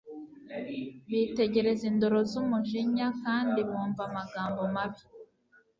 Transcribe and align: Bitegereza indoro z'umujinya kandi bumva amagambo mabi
Bitegereza 1.09 1.83
indoro 1.91 2.17
z'umujinya 2.29 3.07
kandi 3.23 3.59
bumva 3.69 4.01
amagambo 4.09 4.61
mabi 4.75 5.03